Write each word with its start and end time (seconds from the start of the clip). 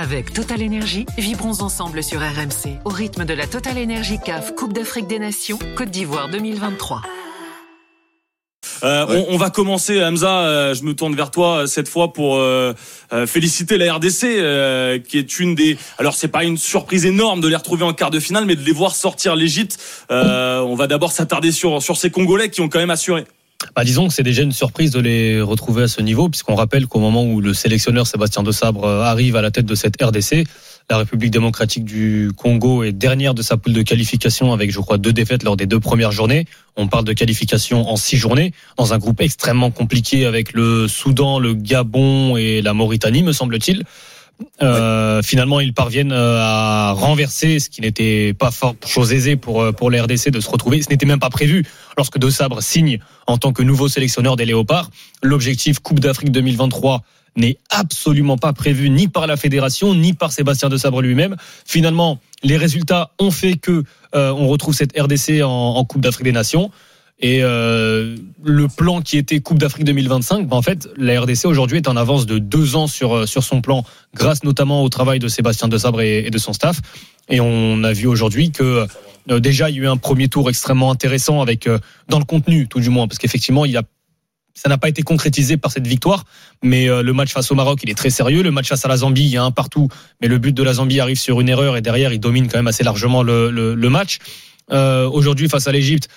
Avec 0.00 0.32
Total 0.32 0.62
Énergie, 0.62 1.06
vibrons 1.18 1.60
ensemble 1.60 2.04
sur 2.04 2.20
RMC 2.20 2.78
au 2.84 2.88
rythme 2.88 3.24
de 3.24 3.34
la 3.34 3.48
Total 3.48 3.76
Énergie 3.76 4.20
CAF 4.24 4.54
Coupe 4.54 4.72
d'Afrique 4.72 5.08
des 5.08 5.18
Nations 5.18 5.58
Côte 5.76 5.90
d'Ivoire 5.90 6.28
2023. 6.28 7.02
Euh, 8.84 9.06
on, 9.08 9.34
on, 9.34 9.36
va 9.38 9.50
commencer, 9.50 10.00
Hamza. 10.00 10.42
Euh, 10.42 10.74
je 10.74 10.84
me 10.84 10.94
tourne 10.94 11.16
vers 11.16 11.32
toi 11.32 11.62
euh, 11.62 11.66
cette 11.66 11.88
fois 11.88 12.12
pour 12.12 12.36
euh, 12.36 12.74
euh 13.12 13.26
féliciter 13.26 13.76
la 13.76 13.94
RDC, 13.94 14.22
euh, 14.22 15.00
qui 15.00 15.18
est 15.18 15.40
une 15.40 15.56
des. 15.56 15.76
Alors 15.98 16.14
c'est 16.14 16.28
pas 16.28 16.44
une 16.44 16.58
surprise 16.58 17.04
énorme 17.04 17.40
de 17.40 17.48
les 17.48 17.56
retrouver 17.56 17.82
en 17.82 17.92
quart 17.92 18.12
de 18.12 18.20
finale, 18.20 18.44
mais 18.44 18.54
de 18.54 18.62
les 18.62 18.70
voir 18.70 18.94
sortir 18.94 19.34
l'Égypte. 19.34 19.80
on 20.10 20.76
va 20.76 20.86
d'abord 20.86 21.10
s'attarder 21.10 21.50
sur 21.50 21.82
sur 21.82 21.96
ces 21.96 22.10
Congolais 22.10 22.50
qui 22.50 22.60
ont 22.60 22.68
quand 22.68 22.78
même 22.78 22.90
assuré. 22.90 23.24
Bah, 23.74 23.84
disons 23.84 24.06
que 24.06 24.14
c'est 24.14 24.22
déjà 24.22 24.42
une 24.42 24.52
surprise 24.52 24.92
de 24.92 25.00
les 25.00 25.40
retrouver 25.40 25.82
à 25.82 25.88
ce 25.88 26.00
niveau, 26.00 26.28
puisqu'on 26.28 26.54
rappelle 26.54 26.86
qu'au 26.86 27.00
moment 27.00 27.24
où 27.24 27.40
le 27.40 27.54
sélectionneur 27.54 28.06
Sébastien 28.06 28.44
De 28.44 28.52
Sabre 28.52 28.88
arrive 28.88 29.34
à 29.34 29.42
la 29.42 29.50
tête 29.50 29.66
de 29.66 29.74
cette 29.74 30.00
RDC, 30.00 30.44
la 30.88 30.98
République 30.98 31.32
démocratique 31.32 31.84
du 31.84 32.30
Congo 32.36 32.84
est 32.84 32.92
dernière 32.92 33.34
de 33.34 33.42
sa 33.42 33.56
poule 33.56 33.72
de 33.72 33.82
qualification 33.82 34.52
avec, 34.52 34.70
je 34.70 34.78
crois, 34.78 34.96
deux 34.96 35.12
défaites 35.12 35.42
lors 35.42 35.56
des 35.56 35.66
deux 35.66 35.80
premières 35.80 36.12
journées. 36.12 36.46
On 36.76 36.86
parle 36.86 37.04
de 37.04 37.12
qualification 37.12 37.88
en 37.88 37.96
six 37.96 38.16
journées, 38.16 38.52
dans 38.76 38.94
un 38.94 38.98
groupe 38.98 39.20
extrêmement 39.20 39.72
compliqué 39.72 40.24
avec 40.24 40.52
le 40.52 40.86
Soudan, 40.86 41.40
le 41.40 41.54
Gabon 41.54 42.36
et 42.36 42.62
la 42.62 42.74
Mauritanie, 42.74 43.22
me 43.22 43.32
semble-t-il. 43.32 43.84
Euh, 44.62 45.22
finalement, 45.22 45.60
ils 45.60 45.72
parviennent 45.72 46.12
euh, 46.12 46.40
à 46.40 46.92
renverser, 46.92 47.58
ce 47.58 47.68
qui 47.70 47.80
n'était 47.80 48.34
pas 48.34 48.50
fort, 48.50 48.74
chose 48.86 49.12
aisée 49.12 49.36
pour 49.36 49.62
euh, 49.62 49.72
pour 49.72 49.90
les 49.90 50.00
RDC 50.00 50.30
de 50.30 50.40
se 50.40 50.48
retrouver. 50.48 50.82
Ce 50.82 50.90
n'était 50.90 51.06
même 51.06 51.18
pas 51.18 51.30
prévu 51.30 51.64
lorsque 51.96 52.18
De 52.18 52.30
Sabre 52.30 52.60
signe 52.62 52.98
en 53.26 53.38
tant 53.38 53.52
que 53.52 53.62
nouveau 53.62 53.88
sélectionneur 53.88 54.36
des 54.36 54.44
Léopards. 54.44 54.90
L'objectif 55.22 55.80
Coupe 55.80 56.00
d'Afrique 56.00 56.30
2023 56.30 57.02
n'est 57.36 57.58
absolument 57.70 58.36
pas 58.36 58.52
prévu 58.52 58.90
ni 58.90 59.06
par 59.06 59.26
la 59.26 59.36
fédération 59.36 59.94
ni 59.94 60.12
par 60.12 60.32
Sébastien 60.32 60.68
De 60.68 60.76
Sabre 60.76 61.02
lui-même. 61.02 61.36
Finalement, 61.64 62.18
les 62.42 62.56
résultats 62.56 63.12
ont 63.18 63.30
fait 63.30 63.56
que 63.56 63.84
on 64.12 64.48
retrouve 64.48 64.74
cette 64.74 64.98
RDC 64.98 65.42
en 65.44 65.84
Coupe 65.84 66.00
d'Afrique 66.00 66.24
des 66.24 66.32
Nations. 66.32 66.70
Et 67.20 67.42
euh, 67.42 68.16
le 68.44 68.68
plan 68.68 69.00
qui 69.00 69.18
était 69.18 69.40
Coupe 69.40 69.58
d'Afrique 69.58 69.84
2025, 69.84 70.46
ben 70.46 70.56
en 70.56 70.62
fait, 70.62 70.88
la 70.96 71.20
RDC 71.20 71.46
aujourd'hui 71.46 71.78
est 71.78 71.88
en 71.88 71.96
avance 71.96 72.26
de 72.26 72.38
deux 72.38 72.76
ans 72.76 72.86
sur 72.86 73.16
euh, 73.16 73.26
sur 73.26 73.42
son 73.42 73.60
plan, 73.60 73.84
grâce 74.14 74.44
notamment 74.44 74.84
au 74.84 74.88
travail 74.88 75.18
de 75.18 75.26
Sébastien 75.26 75.66
Desabre 75.66 76.00
et, 76.00 76.26
et 76.26 76.30
de 76.30 76.38
son 76.38 76.52
staff. 76.52 76.80
Et 77.28 77.40
on 77.40 77.82
a 77.82 77.92
vu 77.92 78.06
aujourd'hui 78.06 78.52
que 78.52 78.86
euh, 79.30 79.40
déjà 79.40 79.68
il 79.68 79.76
y 79.76 79.80
a 79.80 79.82
eu 79.82 79.88
un 79.88 79.96
premier 79.96 80.28
tour 80.28 80.48
extrêmement 80.48 80.90
intéressant 80.90 81.42
avec 81.42 81.66
euh, 81.66 81.78
dans 82.08 82.18
le 82.18 82.24
contenu 82.24 82.68
tout 82.68 82.80
du 82.80 82.88
moins, 82.88 83.08
parce 83.08 83.18
qu'effectivement 83.18 83.64
il 83.64 83.76
a 83.76 83.82
ça 84.54 84.68
n'a 84.68 84.76
pas 84.76 84.88
été 84.88 85.02
concrétisé 85.02 85.56
par 85.56 85.70
cette 85.70 85.86
victoire, 85.86 86.24
mais 86.64 86.88
euh, 86.88 87.02
le 87.02 87.12
match 87.12 87.32
face 87.32 87.50
au 87.52 87.54
Maroc, 87.54 87.78
il 87.84 87.90
est 87.90 87.94
très 87.94 88.10
sérieux. 88.10 88.42
Le 88.42 88.50
match 88.50 88.68
face 88.68 88.84
à 88.84 88.88
la 88.88 88.96
Zambie, 88.96 89.22
il 89.22 89.30
y 89.30 89.36
a 89.36 89.44
un 89.44 89.52
partout, 89.52 89.88
mais 90.20 90.26
le 90.26 90.38
but 90.38 90.52
de 90.52 90.64
la 90.64 90.74
Zambie 90.74 90.98
arrive 90.98 91.18
sur 91.18 91.40
une 91.40 91.48
erreur 91.48 91.76
et 91.76 91.80
derrière, 91.80 92.12
il 92.12 92.18
domine 92.18 92.48
quand 92.48 92.58
même 92.58 92.66
assez 92.66 92.82
largement 92.82 93.22
le, 93.22 93.50
le, 93.52 93.76
le 93.76 93.88
match. 93.88 94.18
Euh, 94.72 95.08
aujourd'hui, 95.08 95.48
face 95.48 95.68
à 95.68 95.72
l'Égypte, 95.72 96.08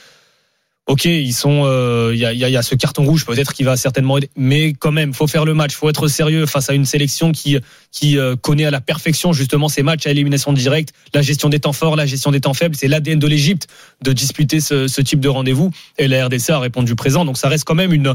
ok, 0.92 1.06
ils 1.06 1.32
sont, 1.32 1.64
il 1.64 1.70
euh, 1.70 2.16
y, 2.16 2.26
a, 2.26 2.34
y, 2.34 2.58
a, 2.58 2.62
ce 2.62 2.76
carton 2.76 3.06
rouge 3.06 3.26
peut-être 3.26 3.54
qui 3.54 3.64
va 3.64 3.78
certainement 3.78 4.18
aider, 4.18 4.30
mais 4.36 4.74
quand 4.74 4.92
même, 4.92 5.14
faut 5.14 5.26
faire 5.26 5.46
le 5.46 5.54
match, 5.54 5.74
faut 5.74 5.88
être 5.88 6.10
sérieux 6.10 6.46
face 6.46 6.70
à 6.70 6.74
une 6.74 6.84
sélection 6.84 7.32
qui 7.32 7.58
qui 7.94 8.18
euh, 8.18 8.36
connaît 8.36 8.66
à 8.66 8.72
la 8.72 8.82
perfection 8.82 9.32
justement 9.32 9.70
ces 9.70 9.84
matchs 9.84 10.06
à 10.06 10.12
élimination 10.12 10.52
directe, 10.52 10.94
la 11.14 11.22
gestion 11.22 11.48
des 11.48 11.62
temps 11.62 11.72
forts, 11.72 11.96
la 11.96 12.06
gestion 12.06 12.32
des 12.32 12.42
temps 12.42 12.54
faibles, 12.54 12.76
c'est 12.76 12.90
l'ADN 12.90 13.20
de 13.20 13.28
l'Égypte 13.28 13.70
de 14.04 14.12
disputer 14.12 14.60
ce, 14.60 14.90
ce 14.90 15.00
type 15.00 15.22
de 15.22 15.30
rendez-vous 15.30 15.72
et 15.98 16.10
la 16.10 16.26
RDC 16.26 16.50
a 16.50 16.60
répondu 16.60 16.94
présent, 16.96 17.24
donc 17.24 17.38
ça 17.38 17.48
reste 17.48 17.64
quand 17.64 17.76
même 17.76 17.94
une, 17.94 18.14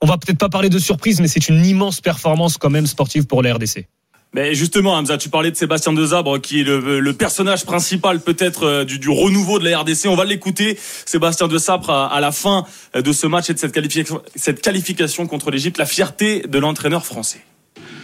on 0.00 0.06
va 0.06 0.16
peut-être 0.16 0.38
pas 0.38 0.48
parler 0.48 0.70
de 0.70 0.78
surprise, 0.78 1.20
mais 1.20 1.28
c'est 1.28 1.46
une 1.50 1.62
immense 1.66 2.00
performance 2.00 2.56
quand 2.56 2.70
même 2.70 2.86
sportive 2.86 3.26
pour 3.26 3.42
la 3.42 3.52
RDC. 3.52 3.86
Mais 4.34 4.54
justement, 4.54 4.94
Hamza, 4.94 5.16
tu 5.16 5.30
parlais 5.30 5.50
de 5.50 5.56
Sébastien 5.56 5.92
Dezabre, 5.92 6.40
qui 6.40 6.60
est 6.60 6.64
le, 6.64 7.12
personnage 7.12 7.64
principal 7.64 8.20
peut-être 8.20 8.64
euh, 8.64 8.84
du, 8.84 9.08
renouveau 9.08 9.58
de 9.58 9.64
la 9.64 9.78
RDC. 9.78 10.06
On 10.06 10.16
va 10.16 10.24
l'écouter, 10.24 10.78
Sébastien 11.06 11.48
Dezabre, 11.48 11.90
à, 11.90 12.14
à, 12.14 12.20
la 12.20 12.32
fin 12.32 12.66
de 12.94 13.12
ce 13.12 13.26
match 13.26 13.48
et 13.48 13.54
de 13.54 13.58
cette 13.58 14.60
qualification, 14.60 15.26
contre 15.26 15.50
l'Égypte, 15.50 15.78
la 15.78 15.86
fierté 15.86 16.42
de 16.46 16.58
l'entraîneur 16.58 17.06
français. 17.06 17.40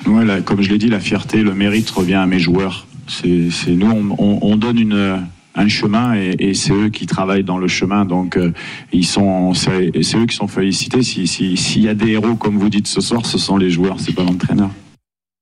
Ouais, 0.06 0.24
là, 0.24 0.41
comme 0.41 0.62
je 0.62 0.70
l'ai 0.70 0.78
dit, 0.78 0.88
la 0.88 1.00
fierté, 1.00 1.42
le 1.42 1.54
mérite 1.54 1.91
revient 1.91 2.14
à 2.14 2.26
mes 2.26 2.38
joueurs. 2.38 2.86
C'est 3.08 3.26
nous, 3.69 3.91
on, 3.91 4.16
on, 4.19 4.38
on, 4.41 4.56
donne 4.56 5.28
un 5.54 5.69
chemin 5.69 6.14
et, 6.14 6.54
c'est 6.54 6.72
eux 6.72 6.88
qui 6.88 7.06
travaillent 7.06 7.44
dans 7.44 7.58
le 7.58 7.69
chemin 7.69 8.04
donc 8.04 8.36
euh, 8.36 8.52
ils 8.92 9.04
sont 9.04 9.52
c'est 9.54 9.91
eux 10.16 10.26
qui 10.26 10.36
sont 10.36 10.48
félicités 10.48 11.02
s'il 11.02 11.28
si, 11.28 11.56
si 11.56 11.80
y 11.82 11.88
a 11.88 11.94
des 11.94 12.12
héros 12.12 12.36
comme 12.36 12.58
vous 12.58 12.70
dites 12.70 12.86
ce 12.86 13.00
soir 13.00 13.26
ce 13.26 13.38
sont 13.38 13.56
les 13.56 13.70
joueurs 13.70 14.00
c'est 14.00 14.14
pas 14.14 14.22
l'entraîneur 14.22 14.70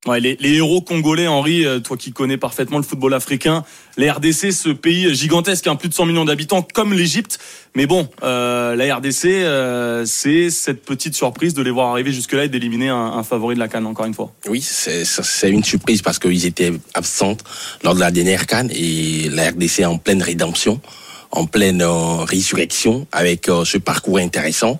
Ouais, 0.07 0.19
les, 0.19 0.35
héros 0.41 0.81
congolais, 0.81 1.27
Henri, 1.27 1.63
euh, 1.63 1.79
toi 1.79 1.95
qui 1.95 2.11
connais 2.11 2.37
parfaitement 2.37 2.77
le 2.77 2.83
football 2.83 3.13
africain, 3.13 3.63
les 3.97 4.09
RDC, 4.09 4.51
ce 4.51 4.69
pays 4.69 5.13
gigantesque, 5.13 5.67
hein, 5.67 5.75
plus 5.75 5.89
de 5.89 5.93
100 5.93 6.07
millions 6.07 6.25
d'habitants, 6.25 6.63
comme 6.73 6.91
l'Égypte. 6.91 7.37
Mais 7.75 7.85
bon, 7.85 8.09
euh, 8.23 8.75
la 8.75 8.95
RDC, 8.95 9.25
euh, 9.25 10.03
c'est 10.07 10.49
cette 10.49 10.83
petite 10.83 11.13
surprise 11.13 11.53
de 11.53 11.61
les 11.61 11.69
voir 11.69 11.89
arriver 11.89 12.11
jusque-là 12.11 12.45
et 12.45 12.49
d'éliminer 12.49 12.89
un, 12.89 12.95
un, 12.95 13.21
favori 13.21 13.53
de 13.53 13.59
la 13.59 13.67
Cannes, 13.67 13.85
encore 13.85 14.07
une 14.07 14.15
fois. 14.15 14.33
Oui, 14.47 14.59
c'est 14.61 15.05
une 15.51 15.63
surprise 15.63 16.01
parce 16.01 16.17
qu'ils 16.17 16.47
étaient 16.47 16.73
absents 16.95 17.37
lors 17.83 17.93
de 17.93 17.99
la 17.99 18.09
dernière 18.09 18.47
Cannes 18.47 18.71
et 18.73 19.29
la 19.29 19.51
RDC 19.51 19.85
en 19.85 19.99
pleine 19.99 20.23
rédemption 20.23 20.81
en 21.31 21.45
pleine 21.45 21.81
euh, 21.81 22.23
résurrection 22.23 23.07
avec 23.11 23.49
euh, 23.49 23.65
ce 23.65 23.77
parcours 23.77 24.17
intéressant. 24.17 24.79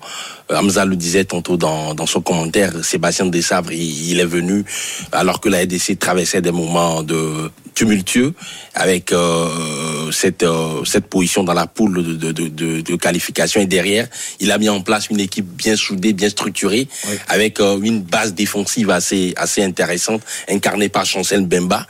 Euh, 0.50 0.56
Hamza 0.56 0.84
le 0.84 0.96
disait 0.96 1.24
tantôt 1.24 1.56
dans, 1.56 1.94
dans 1.94 2.06
son 2.06 2.20
commentaire, 2.20 2.84
Sébastien 2.84 3.26
Dessavre, 3.26 3.72
il, 3.72 4.10
il, 4.10 4.20
est 4.20 4.26
venu 4.26 4.64
alors 5.12 5.40
que 5.40 5.48
la 5.48 5.62
RDC 5.62 5.98
traversait 5.98 6.42
des 6.42 6.52
moments 6.52 7.02
de 7.02 7.50
tumultueux 7.74 8.34
avec 8.74 9.12
euh, 9.12 10.10
cette 10.10 10.42
euh, 10.42 10.84
cette 10.84 11.06
position 11.06 11.44
dans 11.44 11.54
la 11.54 11.66
poule 11.66 12.18
de, 12.18 12.32
de, 12.32 12.48
de, 12.48 12.80
de, 12.80 12.96
qualification 12.96 13.60
et 13.60 13.66
derrière 13.66 14.08
il 14.40 14.50
a 14.52 14.58
mis 14.58 14.68
en 14.68 14.80
place 14.82 15.08
une 15.08 15.20
équipe 15.20 15.46
bien 15.46 15.76
soudée 15.76 16.12
bien 16.12 16.28
structurée 16.28 16.88
oui. 17.08 17.14
avec 17.28 17.60
euh, 17.60 17.78
une 17.82 18.02
base 18.02 18.34
défensive 18.34 18.90
assez 18.90 19.32
assez 19.36 19.62
intéressante 19.62 20.22
incarnée 20.48 20.88
par 20.88 21.06
Chancel 21.06 21.46
Bemba 21.46 21.86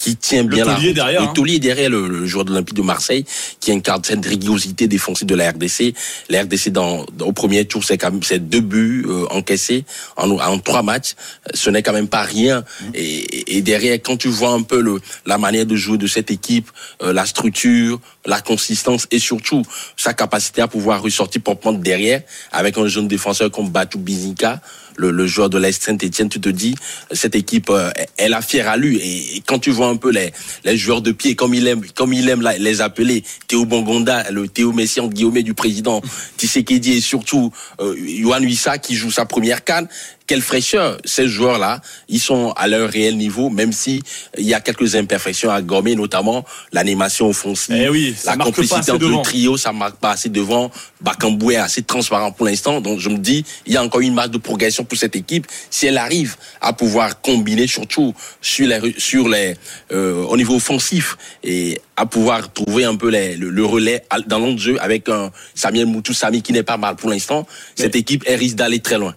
qui 0.00 0.16
tient 0.16 0.44
bien 0.44 0.64
le 0.64 0.70
la 0.70 0.92
derrière, 0.92 1.20
le 1.20 1.28
hein. 1.28 1.32
taulier 1.34 1.58
derrière 1.58 1.90
le, 1.90 2.08
le 2.08 2.26
joueur 2.26 2.46
de 2.46 2.50
l'Olympique 2.50 2.74
de 2.74 2.82
Marseille 2.82 3.24
qui 3.60 3.70
incarne 3.70 4.02
cette 4.02 4.24
rigidité 4.24 4.88
défensive 4.88 5.26
de 5.26 5.34
la 5.34 5.50
RDC. 5.50 5.94
La 6.30 6.42
RDC 6.42 6.70
dans, 6.70 7.04
dans 7.12 7.26
au 7.26 7.32
premier 7.32 7.66
tour 7.66 7.84
c'est 7.84 7.98
quand 7.98 8.10
même 8.10 8.22
c'est 8.22 8.38
deux 8.38 8.62
buts 8.62 9.04
euh, 9.06 9.26
encaissés 9.30 9.84
en, 10.16 10.30
en 10.30 10.58
trois 10.58 10.82
matchs. 10.82 11.14
Ce 11.52 11.68
n'est 11.68 11.82
quand 11.82 11.92
même 11.92 12.08
pas 12.08 12.22
rien. 12.22 12.64
Et, 12.94 13.58
et, 13.58 13.62
derrière 13.62 13.98
quand 14.02 14.16
tu 14.16 14.28
vois 14.28 14.52
un 14.52 14.62
peu 14.62 14.80
le 14.80 15.00
la 15.26 15.36
manière 15.36 15.66
de 15.66 15.76
jouer 15.76 15.98
de 15.98 16.06
cette 16.06 16.30
équipe, 16.30 16.70
euh, 17.02 17.12
la 17.12 17.26
structure, 17.26 18.00
la 18.26 18.40
consistance 18.40 19.06
et 19.10 19.18
surtout 19.18 19.62
sa 19.96 20.12
capacité 20.12 20.60
à 20.60 20.68
pouvoir 20.68 21.02
ressortir 21.02 21.42
pour 21.42 21.58
prendre 21.58 21.78
derrière 21.78 22.22
avec 22.52 22.76
un 22.78 22.86
jeune 22.86 23.08
défenseur 23.08 23.50
comme 23.50 23.70
Batou 23.70 23.98
Bizinka 23.98 24.60
le, 25.00 25.10
le 25.10 25.26
joueur 25.26 25.50
de 25.50 25.58
l'Est 25.58 25.82
Saint-Etienne, 25.82 26.28
tu 26.28 26.40
te 26.40 26.48
dis, 26.48 26.74
cette 27.10 27.34
équipe, 27.34 27.70
euh, 27.70 27.90
elle 28.16 28.34
a 28.34 28.42
fière 28.42 28.68
à 28.68 28.76
lui. 28.76 28.98
Et, 28.98 29.36
et, 29.36 29.42
quand 29.46 29.58
tu 29.58 29.70
vois 29.70 29.88
un 29.88 29.96
peu 29.96 30.10
les, 30.10 30.32
les 30.64 30.76
joueurs 30.76 31.00
de 31.00 31.12
pied, 31.12 31.34
comme 31.34 31.54
il 31.54 31.66
aime, 31.66 31.82
comme 31.94 32.12
il 32.12 32.28
aime 32.28 32.46
les 32.58 32.80
appeler, 32.80 33.24
Théo 33.48 33.64
Bongonda, 33.64 34.30
le 34.30 34.46
Théo 34.46 34.72
Messian 34.72 35.08
Guillaume 35.08 35.40
du 35.42 35.54
président, 35.54 36.02
Tshisekedi 36.38 36.92
et 36.92 37.00
surtout 37.00 37.52
euh, 37.80 37.94
Yohan 37.98 38.42
Wissa 38.42 38.78
qui 38.78 38.94
joue 38.94 39.10
sa 39.10 39.24
première 39.24 39.64
canne, 39.64 39.88
quelle 40.30 40.42
fraîcheur 40.42 40.96
ces 41.04 41.26
joueurs-là, 41.26 41.80
ils 42.08 42.20
sont 42.20 42.52
à 42.52 42.68
leur 42.68 42.88
réel 42.88 43.16
niveau, 43.16 43.50
même 43.50 43.72
si 43.72 44.00
il 44.38 44.46
y 44.46 44.54
a 44.54 44.60
quelques 44.60 44.94
imperfections 44.94 45.50
à 45.50 45.60
gommer, 45.60 45.96
notamment 45.96 46.44
l'animation 46.70 47.28
offensive, 47.28 47.74
eh 47.76 47.88
oui, 47.88 48.14
la 48.24 48.36
complicité 48.36 48.92
entre 48.92 49.08
le 49.08 49.22
trio, 49.22 49.56
ça 49.56 49.72
marque 49.72 49.96
pas 49.96 50.12
assez 50.12 50.28
devant. 50.28 50.70
Bakamboué 51.00 51.54
est 51.54 51.56
assez 51.56 51.82
transparent 51.82 52.30
pour 52.30 52.46
l'instant, 52.46 52.80
donc 52.80 53.00
je 53.00 53.08
me 53.08 53.18
dis, 53.18 53.44
il 53.66 53.72
y 53.72 53.76
a 53.76 53.82
encore 53.82 54.02
une 54.02 54.14
marge 54.14 54.30
de 54.30 54.38
progression 54.38 54.84
pour 54.84 54.96
cette 54.96 55.16
équipe 55.16 55.48
si 55.68 55.86
elle 55.86 55.98
arrive 55.98 56.36
à 56.60 56.72
pouvoir 56.74 57.20
combiner 57.20 57.66
surtout 57.66 58.14
sur 58.40 58.68
les 58.68 58.94
sur 58.98 59.28
les 59.28 59.56
euh, 59.90 60.22
au 60.26 60.36
niveau 60.36 60.54
offensif 60.54 61.16
et 61.42 61.80
à 61.96 62.06
pouvoir 62.06 62.52
trouver 62.52 62.84
un 62.84 62.94
peu 62.94 63.08
les, 63.08 63.34
le, 63.34 63.50
le, 63.50 63.64
relais 63.64 64.04
dans 64.28 64.38
l'autre 64.38 64.58
jeu 64.58 64.76
avec 64.80 65.08
un 65.08 65.32
Samuel 65.56 65.86
Moutou 65.86 66.12
Sami 66.12 66.40
qui 66.40 66.52
n'est 66.52 66.62
pas 66.62 66.76
mal 66.76 66.94
pour 66.94 67.10
l'instant. 67.10 67.48
Cette 67.74 67.96
équipe 67.96 68.22
elle 68.28 68.38
risque 68.38 68.54
d'aller 68.54 68.78
très 68.78 68.96
loin. 68.96 69.16